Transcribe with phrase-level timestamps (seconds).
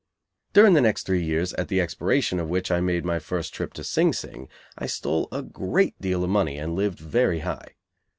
[0.53, 3.71] During the next three years, at the expiration of which I made my first trip
[3.73, 7.75] to Sing Sing, I stole a great deal of money and lived very high.